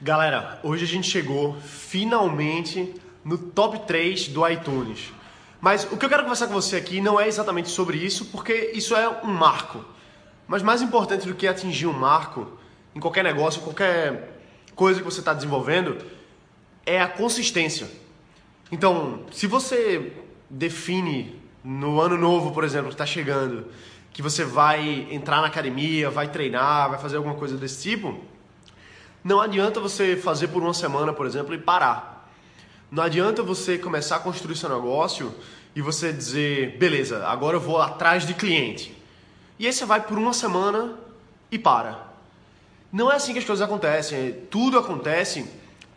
[0.00, 5.12] Galera, hoje a gente chegou finalmente no top 3 do iTunes.
[5.60, 8.70] Mas o que eu quero conversar com você aqui não é exatamente sobre isso, porque
[8.74, 9.84] isso é um marco.
[10.46, 12.46] Mas mais importante do que atingir um marco
[12.94, 14.40] em qualquer negócio, qualquer
[14.76, 15.98] coisa que você está desenvolvendo,
[16.86, 17.90] é a consistência.
[18.70, 20.12] Então, se você
[20.48, 23.66] define no ano novo, por exemplo, que está chegando,
[24.12, 28.16] que você vai entrar na academia, vai treinar, vai fazer alguma coisa desse tipo,
[29.22, 32.30] não adianta você fazer por uma semana, por exemplo, e parar.
[32.90, 35.34] Não adianta você começar a construir seu negócio
[35.74, 38.96] e você dizer, beleza, agora eu vou atrás de cliente.
[39.58, 40.94] E aí você vai por uma semana
[41.50, 42.06] e para.
[42.92, 44.32] Não é assim que as coisas acontecem.
[44.50, 45.46] Tudo acontece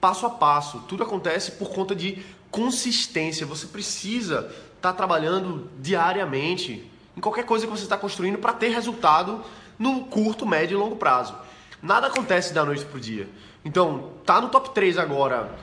[0.00, 0.80] passo a passo.
[0.88, 3.46] Tudo acontece por conta de consistência.
[3.46, 8.68] Você precisa estar tá trabalhando diariamente em qualquer coisa que você está construindo para ter
[8.68, 9.44] resultado
[9.78, 11.34] no curto, médio e longo prazo.
[11.82, 13.28] Nada acontece da noite pro dia.
[13.64, 15.54] Então, tá no top 3 agora.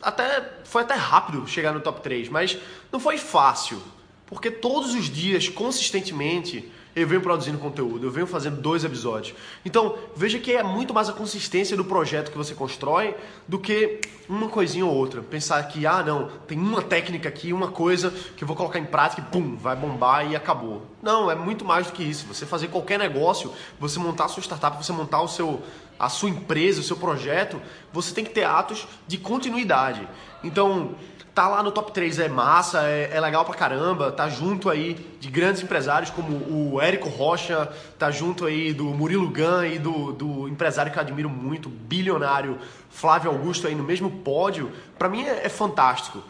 [0.00, 2.58] Até foi até rápido chegar no top 3, mas
[2.90, 3.82] não foi fácil,
[4.26, 9.34] porque todos os dias consistentemente eu venho produzindo conteúdo, eu venho fazendo dois episódios.
[9.64, 13.14] Então, veja que é muito mais a consistência do projeto que você constrói
[13.48, 15.22] do que uma coisinha ou outra.
[15.22, 18.84] Pensar que, ah, não, tem uma técnica aqui, uma coisa que eu vou colocar em
[18.84, 20.82] prática e pum, vai bombar e acabou.
[21.02, 22.26] Não, é muito mais do que isso.
[22.26, 25.62] Você fazer qualquer negócio, você montar a sua startup, você montar o seu,
[25.98, 27.60] a sua empresa, o seu projeto,
[27.92, 30.08] você tem que ter atos de continuidade.
[30.42, 30.94] Então,
[31.34, 34.94] tá lá no top 3 é massa, é, é, legal pra caramba, tá junto aí
[35.18, 36.36] de grandes empresários como
[36.74, 41.02] o Érico Rocha, tá junto aí do Murilo Gun e do, do empresário que eu
[41.02, 42.58] admiro muito, bilionário
[42.90, 46.22] Flávio Augusto aí no mesmo pódio, pra mim é, é fantástico.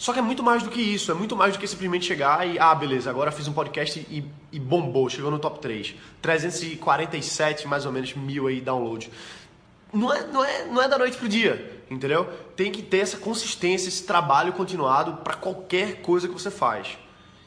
[0.00, 2.48] Só que é muito mais do que isso, é muito mais do que simplesmente chegar
[2.48, 5.94] e, ah, beleza, agora fiz um podcast e, e bombou, chegou no top 3.
[6.22, 9.10] 347 mais ou menos mil aí downloads.
[9.92, 12.24] Não é, não, é, não é da noite pro dia entendeu?
[12.54, 16.96] Tem que ter essa consistência, esse trabalho continuado para qualquer coisa que você faz.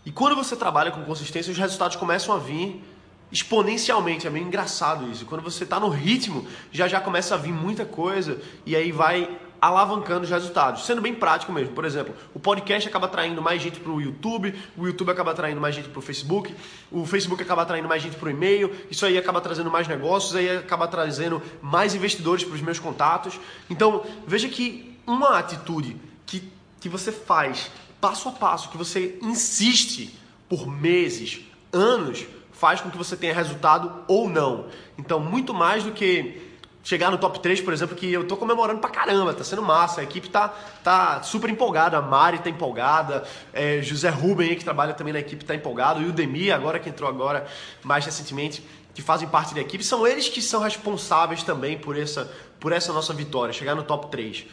[0.06, 2.84] E quando você trabalha com consistência, os resultados começam a vir
[3.32, 4.28] exponencialmente.
[4.28, 5.26] É meio engraçado isso.
[5.26, 9.40] Quando você está no ritmo, já já começa a vir muita coisa e aí vai
[9.64, 11.74] alavancando os resultados, sendo bem prático mesmo.
[11.74, 15.62] Por exemplo, o podcast acaba atraindo mais gente para o YouTube, o YouTube acaba atraindo
[15.62, 16.54] mais gente para o Facebook,
[16.92, 20.36] o Facebook acaba atraindo mais gente para o e-mail, isso aí acaba trazendo mais negócios,
[20.36, 23.40] aí acaba trazendo mais investidores para os meus contatos.
[23.70, 26.44] Então, veja que uma atitude que,
[26.82, 27.72] que você faz
[28.02, 30.20] passo a passo, que você insiste
[30.50, 31.40] por meses,
[31.72, 34.66] anos, faz com que você tenha resultado ou não.
[34.98, 36.53] Então, muito mais do que
[36.84, 40.02] chegar no top 3, por exemplo, que eu tô comemorando pra caramba, tá sendo massa,
[40.02, 40.50] a equipe tá,
[40.84, 43.24] tá super empolgada, a Mari tá empolgada,
[43.54, 46.80] é, José Ruben aí, que trabalha também na equipe tá empolgado, e o Demi, agora
[46.80, 47.48] que entrou agora
[47.84, 48.62] mais recentemente,
[48.94, 52.92] que fazem parte da equipe, são eles que são responsáveis também por essa, por essa
[52.92, 54.46] nossa vitória, chegar no top 3.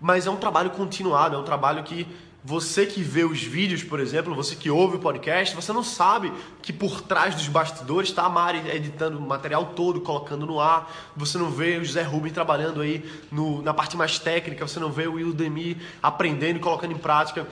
[0.00, 2.08] Mas é um trabalho continuado, é um trabalho que
[2.44, 6.32] você que vê os vídeos, por exemplo, você que ouve o podcast, você não sabe
[6.60, 10.92] que por trás dos bastidores está a Mari editando o material todo, colocando no ar.
[11.16, 14.90] Você não vê o José Rubem trabalhando aí no, na parte mais técnica, você não
[14.90, 17.46] vê o Udemy aprendendo e colocando em prática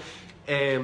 [0.45, 0.83] é,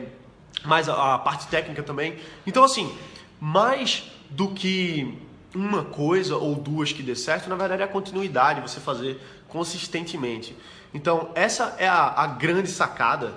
[0.65, 2.17] mais a, a parte técnica também.
[2.47, 2.97] Então, assim,
[3.41, 5.19] mais do que
[5.53, 10.57] uma coisa ou duas que dê certo, na verdade é a continuidade, você fazer consistentemente.
[10.95, 13.35] Então, essa é a, a grande sacada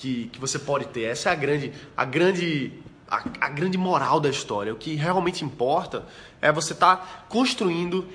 [0.00, 1.02] que, que você pode ter.
[1.02, 2.72] Essa é a grande, a grande,
[3.08, 4.72] a, a grande moral da história.
[4.72, 6.06] O que realmente importa
[6.40, 8.08] é você estar tá construindo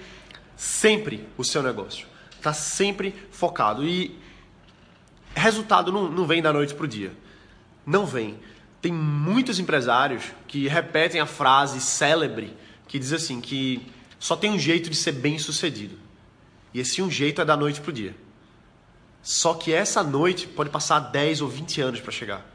[0.57, 2.07] sempre o seu negócio.
[2.41, 3.85] Tá sempre focado.
[3.85, 4.19] E
[5.35, 7.11] resultado não, não vem da noite para o dia.
[7.85, 8.39] Não vem.
[8.81, 12.57] Tem muitos empresários que repetem a frase célebre
[12.87, 13.85] que diz assim que
[14.19, 15.97] só tem um jeito de ser bem sucedido.
[16.73, 18.15] E esse um jeito é da noite para o dia.
[19.25, 22.45] Só que essa noite pode passar 10 ou 20 anos para chegar.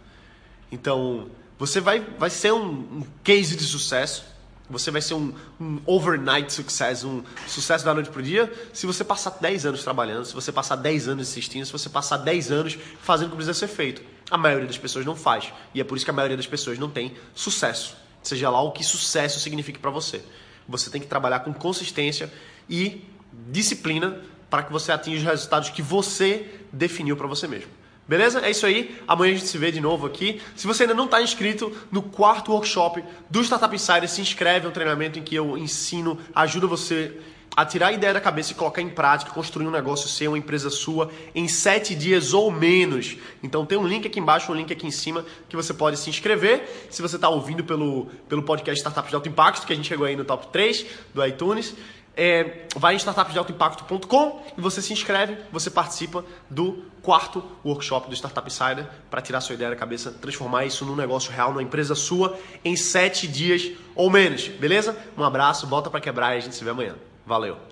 [0.70, 4.25] Então, você vai, vai ser um, um, case de sucesso,
[4.70, 8.86] você vai ser um, um, overnight success, um sucesso da noite para o dia, se
[8.86, 12.52] você passar 10 anos trabalhando, se você passar 10 anos assistindo, se você passar 10
[12.52, 14.00] anos fazendo o que precisa ser feito.
[14.31, 15.52] A maioria das pessoas não faz.
[15.75, 17.96] E é por isso que a maioria das pessoas não tem sucesso.
[18.23, 20.23] Seja lá o que sucesso signifique para você.
[20.69, 22.32] Você tem que trabalhar com consistência
[22.69, 23.05] e
[23.50, 27.70] disciplina para que você atinja os resultados que você definiu para você mesmo.
[28.11, 28.40] Beleza?
[28.40, 29.00] É isso aí.
[29.06, 30.43] Amanhã a gente se vê de novo aqui.
[30.56, 34.67] Se você ainda não está inscrito no quarto workshop do Startup Insider, se inscreve.
[34.67, 37.17] É um treinamento em que eu ensino, ajuda você
[37.56, 40.38] a tirar a ideia da cabeça e colocar em prática, construir um negócio seu, uma
[40.38, 43.16] empresa sua, em sete dias ou menos.
[43.43, 46.08] Então tem um link aqui embaixo, um link aqui em cima, que você pode se
[46.11, 46.87] inscrever.
[46.90, 50.06] Se você está ouvindo pelo, pelo podcast Startups de Alto Impacto, que a gente chegou
[50.06, 51.75] aí no top 3 do iTunes.
[52.17, 58.47] É, vai em startupsdealtoimpacto.com e você se inscreve, você participa do quarto workshop do Startup
[58.47, 62.39] Insider para tirar sua ideia da cabeça, transformar isso num negócio real, numa empresa sua,
[62.65, 64.97] em sete dias ou menos, beleza?
[65.17, 66.97] Um abraço, volta para quebrar e a gente se vê amanhã.
[67.25, 67.69] Valeu!